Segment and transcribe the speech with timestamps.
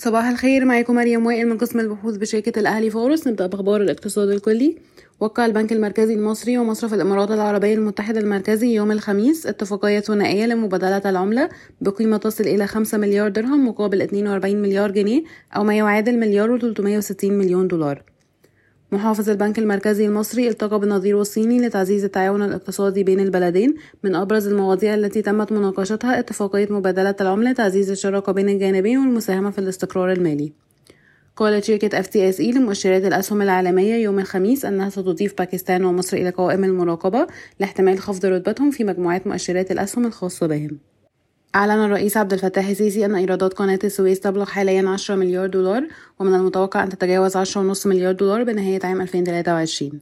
[0.00, 3.28] صباح الخير معاكم مريم وائل من قسم البحوث بشركة الأهلي فورس.
[3.28, 4.76] نبدأ بأخبار الاقتصاد الكلي.
[5.20, 11.48] وقع البنك المركزي المصري ومصرف الإمارات العربية المتحدة المركزي يوم الخميس اتفاقية ثنائية لمبادلة العملة
[11.80, 15.22] بقيمة تصل إلى 5 مليار درهم مقابل 42 مليار جنيه
[15.56, 18.02] أو ما يعادل مليار و360 مليون دولار.
[18.92, 23.74] محافظ البنك المركزي المصري التقى بنظيره الصيني لتعزيز التعاون الاقتصادي بين البلدين
[24.04, 29.58] من أبرز المواضيع التي تمت مناقشتها اتفاقية مبادلة العملة تعزيز الشراكة بين الجانبين والمساهمة في
[29.58, 30.52] الاستقرار المالي.
[31.36, 37.26] قالت شركة FTSE لمؤشرات الأسهم العالمية يوم الخميس أنها ستضيف باكستان ومصر إلى قوائم المراقبة
[37.60, 40.78] لاحتمال خفض رتبتهم في مجموعات مؤشرات الأسهم الخاصة بهم.
[41.54, 45.88] أعلن الرئيس عبد الفتاح السيسي أن إيرادات قناة السويس تبلغ حاليا 10 مليار دولار
[46.18, 50.00] ومن المتوقع أن تتجاوز 10.5 مليار دولار بنهاية عام 2023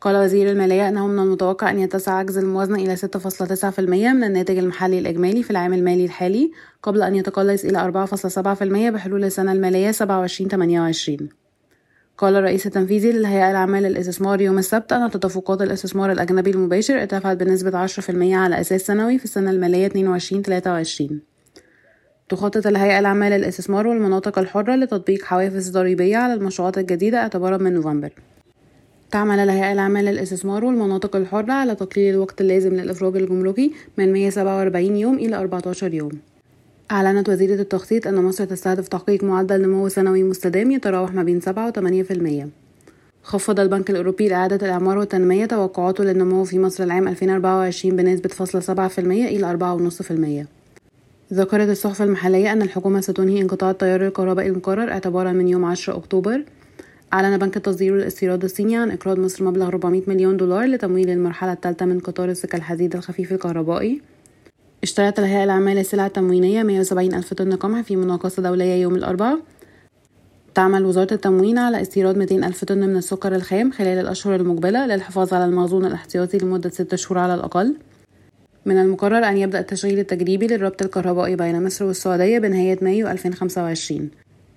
[0.00, 4.98] قال وزير المالية أنه من المتوقع أن يتسع عجز الموازنة إلى 6.9% من الناتج المحلي
[4.98, 6.52] الإجمالي في العام المالي الحالي
[6.82, 8.62] قبل أن يتقلص إلى 4.7%
[8.94, 11.45] بحلول السنة المالية 27-28
[12.18, 17.86] قال الرئيس التنفيذي للهيئة العامة للاستثمار يوم السبت أن تدفقات الاستثمار الأجنبي المباشر ارتفعت بنسبة
[17.86, 21.12] 10% على أساس سنوي في السنة المالية 22-23
[22.28, 28.10] تخطط الهيئة العامة للاستثمار والمناطق الحرة لتطبيق حوافز ضريبية على المشروعات الجديدة اعتبارا من نوفمبر.
[29.10, 35.14] تعمل الهيئة العامة للاستثمار والمناطق الحرة على تقليل الوقت اللازم للإفراج الجمركي من 147 يوم
[35.14, 36.35] إلى 14 يوم.
[36.90, 41.68] أعلنت وزيرة التخطيط أن مصر تستهدف تحقيق معدل نمو سنوي مستدام يتراوح ما بين 7
[41.68, 41.72] و
[42.44, 42.48] 8%.
[43.22, 48.98] خفض البنك الأوروبي لإعادة الإعمار والتنمية توقعاته للنمو في مصر العام 2024 بنسبة فاصلة 7%
[48.98, 49.58] إلى
[51.32, 51.34] 4.5%.
[51.34, 56.42] ذكرت الصحف المحلية أن الحكومة ستنهي انقطاع التيار الكهربائي المقرر اعتبارا من يوم 10 أكتوبر
[57.12, 61.86] أعلن بنك التصدير والاستيراد الصيني عن إقراض مصر مبلغ 400 مليون دولار لتمويل المرحلة الثالثة
[61.86, 64.00] من قطار السكة الحديد الخفيف الكهربائي
[64.82, 69.38] اشترت الهيئة العامة للسلع التموينية 170 ألف طن قمح في مناقصة دولية يوم الأربعاء.
[70.54, 75.34] تعمل وزارة التموين على استيراد 200 ألف طن من السكر الخام خلال الأشهر المقبلة للحفاظ
[75.34, 77.76] على المخزون الاحتياطي لمدة ستة شهور على الأقل.
[78.66, 84.10] من المقرر أن يبدأ التشغيل التجريبي للربط الكهربائي بين مصر والسعودية بنهاية مايو 2025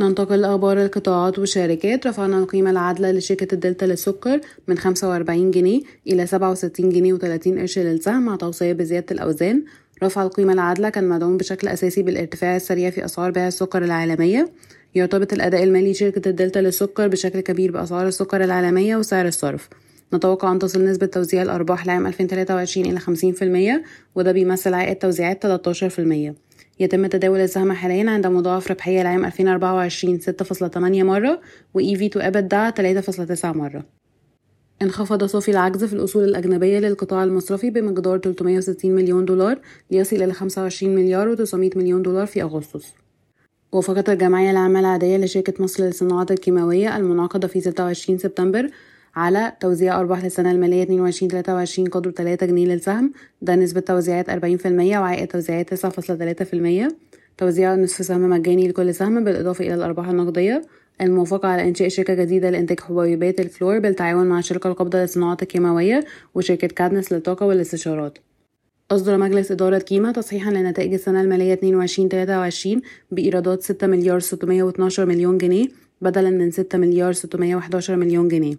[0.00, 2.06] ننتقل لأخبار القطاعات والشركات.
[2.06, 8.22] رفعنا القيمة العادلة لشركة الدلتا للسكر من 45 جنيه إلى 67 جنيه و30 قرش للسهم
[8.22, 9.62] مع توصية بزيادة الأوزان.
[10.02, 14.52] رفع القيمة العادلة كان مدعوم بشكل أساسي بالارتفاع السريع في أسعار بيع السكر العالمية.
[14.94, 19.68] يرتبط الأداء المالي شركة الدلتا للسكر بشكل كبير بأسعار السكر العالمية وسعر الصرف.
[20.14, 23.82] نتوقع أن تصل نسبة توزيع الأرباح لعام 2023 إلى 50%
[24.14, 26.34] وده بيمثل عائد توزيعات 13%
[26.80, 31.40] يتم تداول السهم حاليا عند مضاعف ربحية لعام 2024 6.8 مرة
[31.74, 32.72] و EV to EBITDA
[33.40, 33.99] 3.9 مرة.
[34.82, 39.58] انخفض صافي العجز في الأصول الأجنبية للقطاع المصرفي بمقدار 360 مليون دولار
[39.90, 42.92] ليصل إلى 25 مليار و900 مليون دولار في أغسطس.
[43.72, 48.70] وافقت الجمعية العامة العادية لشركة مصر للصناعات الكيماوية المنعقدة في 26 سبتمبر
[49.16, 51.10] على توزيع أرباح للسنة المالية
[51.86, 53.12] 22-23 قدر 3 جنيه للسهم
[53.42, 56.92] ده نسبة توزيعات 40% وعائد توزيعات 9.3%
[57.40, 60.62] توزيع نصف سهم مجاني لكل سهم بالإضافة إلى الأرباح النقدية
[61.00, 66.68] الموافقة على إنشاء شركة جديدة لإنتاج حبيبات الكلور بالتعاون مع الشركة القابضة للصناعات الكيماوية وشركة
[66.68, 68.18] كادنس للطاقة والاستشارات.
[68.90, 71.54] أصدر مجلس إدارة كيما تصحيحا لنتائج السنة المالية
[72.76, 72.80] 22-23
[73.10, 75.68] بإيرادات 6 مليار 612 مليون جنيه
[76.00, 78.54] بدلا من 6 مليار 611 مليون جنيه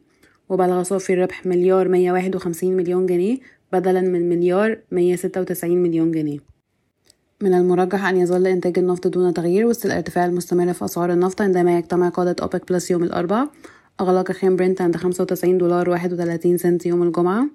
[0.50, 3.38] وبلغ صافي الربح مليار 151 مليون جنيه
[3.74, 6.61] بدلا من مليار 196 مليون جنيه.
[7.44, 11.78] من المرجح أن يظل إنتاج النفط دون تغيير وسط الارتفاع المستمر في أسعار النفط عندما
[11.78, 13.50] يجتمع قادة أوبك بلس يوم الأربعاء
[14.02, 17.48] أغلق خام برنت عند 95 دولار 31 سنت يوم الجمعة.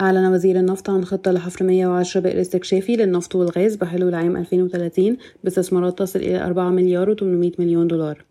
[0.00, 5.98] أعلن وزير النفط عن خطة لحفر 110 بئر استكشافي للنفط والغاز بحلول عام 2030 باستثمارات
[5.98, 8.24] تصل إلى 4 مليار و800 مليون دولار.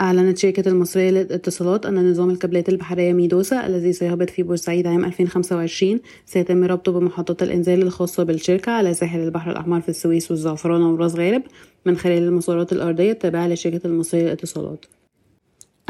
[0.00, 6.00] أعلنت شركة المصرية للاتصالات أن نظام الكابلات البحرية ميدوسا الذي سيهبط في بورسعيد عام 2025
[6.26, 11.42] سيتم ربطه بمحطة الإنزال الخاصة بالشركة على ساحل البحر الأحمر في السويس والزعفرانة وراس غارب
[11.86, 14.84] من خلال المسارات الأرضية التابعة لشركة المصرية للاتصالات.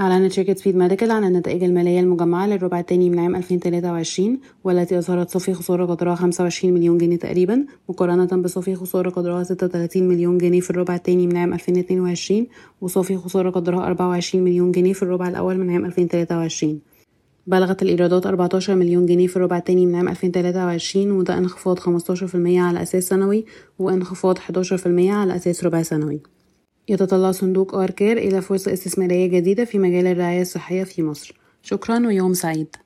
[0.01, 5.31] أعلنت شركة سبيد ميديكال عن النتائج المالية المجمعة للربع الثاني من عام 2023 والتي أظهرت
[5.31, 10.71] صافي خسارة قدرها 25 مليون جنيه تقريبا مقارنة بصافي خسارة قدرها 36 مليون جنيه في
[10.71, 12.47] الربع الثاني من عام 2022
[12.81, 16.81] وصافي خسارة قدرها 24 مليون جنيه في الربع الأول من عام 2023
[17.47, 21.81] بلغت الإيرادات 14 مليون جنيه في الربع الثاني من عام 2023 وده انخفاض 15%
[22.35, 23.45] على أساس سنوي
[23.79, 24.43] وانخفاض 11%
[24.87, 26.36] على أساس ربع سنوي.
[26.89, 31.35] يتطلع صندوق آركير إلى فرصة استثمارية جديدة في مجال الرعاية الصحية في مصر.
[31.63, 32.77] شكرا ويوم سعيد.